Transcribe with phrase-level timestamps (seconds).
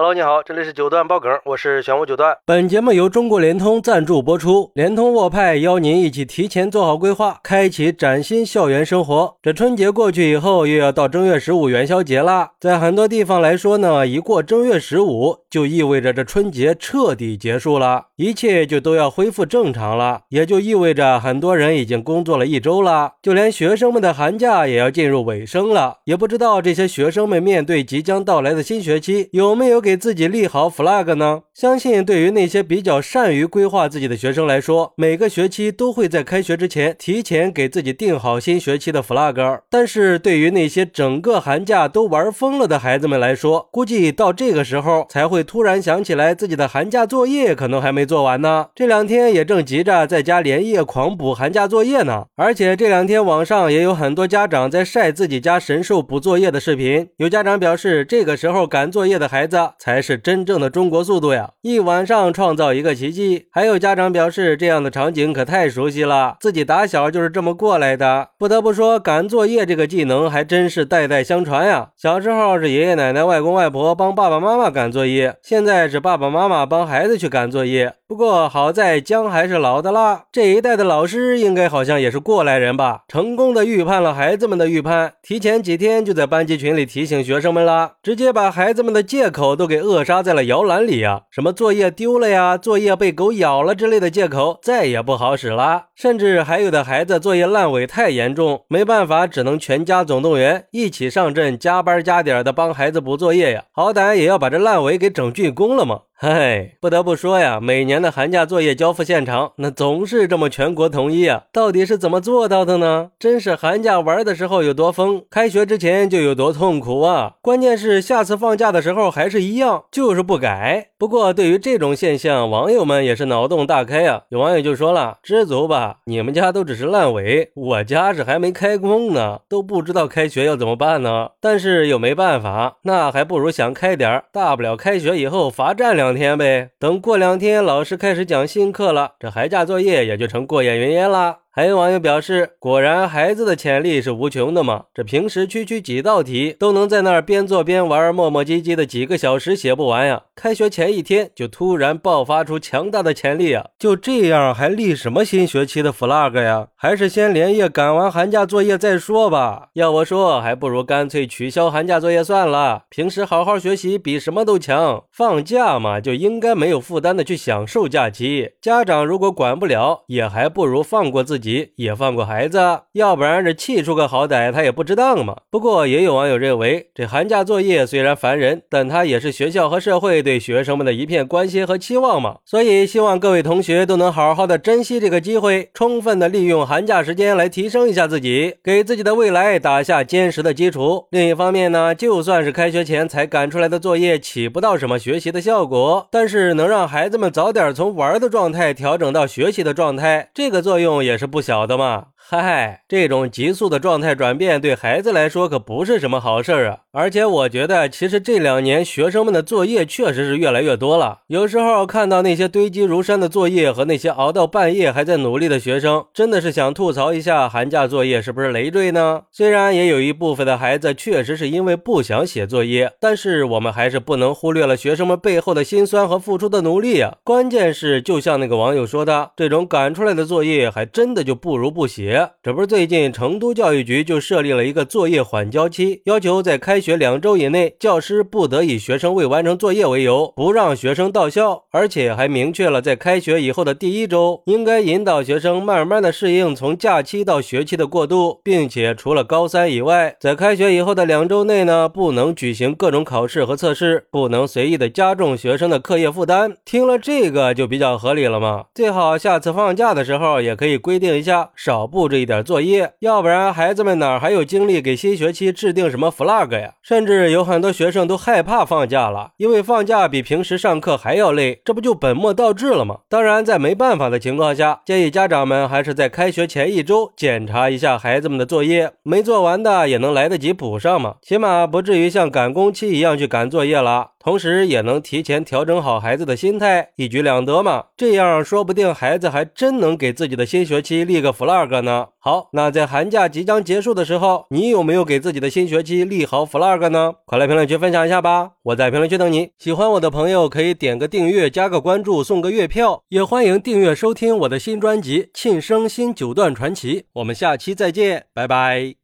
[0.00, 2.38] Hello，你好，这里是九段爆梗，我是玄武九段。
[2.44, 9.34] 本节目由中国联通赞助播出，联通沃派邀您一起提前做好规划，开启崭新校园生活。
[9.42, 12.52] 这春节过去以后，又要到正月十五元宵节啦。
[12.60, 25.98] 在很多地方来说呢，一过正月十五，就意味着这春节彻底结束了，一切就都要恢复正常了，也就意味着很多人已经工作了一周了，就连学生们的寒假也要进入尾声了。
[26.04, 31.42] 也不知道这些学生们面对即将到来的新学期，有没有给自己立好 flag 呢？
[31.54, 39.60] 相信对于那些比较善于规划自己的学生来说，每个学期都会在开学之前提前给自己定好新学期的 flag。
[39.70, 48.68] 但是对于那些整个寒假都玩疯了的孩子们来说，估计到这个时候才会突然想起来自己的寒假作业可能还没做完呢。
[48.74, 52.24] 这两天也正急着在家连夜狂补寒假作业呢。
[52.36, 60.08] 而且这两天网上也有很多家长在晒自己家神兽补作业的视频，有家长表示，这个时候赶作业的孩子才是。
[60.16, 61.50] 真正的中国速度呀！
[61.60, 63.46] 一晚上创造一个奇迹。
[63.52, 68.30] 还有家长表示，这样的场景可太熟悉了，自己打小就是这么过来的。
[68.38, 71.90] 不得不说，赶作业这个技能还真是代代相传呀。
[71.96, 77.94] 小时候是爷爷奶奶、外公外婆帮爸爸妈妈赶作业，现在是爸爸妈妈帮孩子去赶作业。
[78.08, 83.02] 不过好在姜还是老的辣，这一代的老师应该好像也是过来人吧？
[83.06, 91.24] 成功的预判了孩子们的预判，提前几天就在班级群里提醒学生们了，直接把孩子们的借口都给扼杀在了摇篮里呀！
[91.30, 95.88] 什么作业丢了呀，作业被狗咬了之类的借口再也不好使了。
[95.94, 103.64] 甚至还有的孩子作业烂尾太严重，没办法，只能全家总动员，一起上阵，加班加点的帮孩子补作业呀！
[103.70, 106.00] 好歹也要把这烂尾给整竣工了嘛！
[106.20, 111.44] 嗨，不得不说呀，每年的寒假作业交付现场，那总是这么全国统一啊！
[111.52, 113.10] 到底是怎么做到的呢？
[113.20, 117.34] 真是寒假玩的时候有多疯，开学之前就有多痛苦啊！
[117.40, 120.88] 关键是下次放假的时候还是一样，就是不改。
[120.98, 124.22] 不过对于这种现象，网友们也是脑洞大开啊！
[124.30, 131.28] 有网友就说了：“知足吧，你们家都只是烂尾，我家是还没开工呢，都不知道开学要怎么办呢。
[131.40, 141.40] 但是又没办法，那还不如想开点大不了开学以后罚站两。”两天呗，等过两天老师开始讲新课了，这寒假作业也就成过眼云烟了。
[141.58, 144.84] 还有网友表示，果然孩子的潜力是无穷的嘛！
[144.94, 150.22] 这平时区区几道题都能在那儿边做边玩，磨磨唧唧的几个小时写不完呀。
[150.36, 153.66] 开学前一天就突然爆发出强大的潜力啊！
[153.76, 156.68] 就这样还立什么新学期的 flag 呀？
[156.76, 159.70] 还是先连夜赶完寒假作业再说吧。
[159.72, 162.84] 要我说，还不如干脆取消寒假作业算了。
[162.88, 165.02] 平时好好学习比什么都强。
[165.10, 168.52] 放假嘛，就应该没有负担的去享受假期。
[168.62, 171.47] 家长如果管不了，也还不如放过自己。
[171.76, 172.58] 也放过孩子，
[172.92, 175.36] 要不然这气出个好歹，他也不值当嘛。
[175.50, 182.38] 不过也有网友认为，这寒假作业虽然烦人，但它也是学校和社会对学生们的一片关心和期望嘛。
[182.44, 191.06] 所以希望各位同学都能好好的珍惜这个机会，充分的利用寒假时间来提升一下自己，给自己的未来打下坚实的基础。
[191.10, 201.37] 另一方面呢，就算是开学前才赶出来的作业，起不到什么学习的效果，但是能让孩子们早点从玩的状态调整到学习的状态，这个作用也是不。
[201.38, 202.08] 不晓得嘛。
[202.30, 206.80] 嗨，这种急速的状态转变对孩子来说可不是什么好事儿啊！
[206.92, 211.20] 而且我觉得，其实这两年学生们的作业确实是越来越多了。
[211.28, 219.22] 有时候看到那些堆积如山的作业和那些熬到半夜还在努力的学生，真的是想吐槽一下寒假作业是不是累赘呢？
[219.32, 227.16] 虽然也有一部分的孩子确实是因为不想写作业，但是我们还是不能忽略了学生们背后的辛酸和付出的努力啊！
[227.24, 232.17] 关键是，就像那个网友说的，这种赶出来的作业还真的就不如不写。
[232.42, 256.56] 这不是最近成都教育局就设立了一个作业缓交期，要求在开学两周以内，教师不得以学生未完成作业为由不让学生到校，而且还明确了在开学以后的第一周，应该引导学生慢慢的适应从假期到学期的过渡，并且除了高三以外，在开学以后的两周内呢，不能举行各种考试和测试，不能随意的加重学生的课业负担。
[256.64, 262.14] 听了这个就比较合理了嘛，最好下次放假的时候也可以规定一下，少不布。
[262.14, 266.72] 置一点作业，要不然孩子们哪还有精力给新学期制定什么 flag 呀？
[266.82, 273.00] 甚至有很多学生都害怕放假了，因为放假比平时上课还要累，这不就本末倒置了吗？
[273.10, 284.12] 当然，在没办法的情况下，建议家长们还是在开学前一周检查一下孩子们的作业，没做完的也能来得及补上嘛，起码不至于像赶工期一样去赶作业了。
[284.22, 287.84] 同时也能提前调整好孩子的心态，一举两得嘛。
[287.96, 292.08] 这样说不定孩子还真能给自己的新学期立个 flag 呢。
[292.18, 297.14] 好，那在寒假即将结束的时候，你有没有给自己的新学期立好 flag 呢？
[297.24, 298.50] 快来评论区分享一下吧！
[298.64, 299.50] 我在评论区等你。
[299.58, 307.00] 喜欢我的朋友可以点个订阅、加个关注、送个月票，也欢迎订阅收听我的新专辑《庆生新九段传奇》。
[307.14, 308.98] 我们下期再见，拜拜。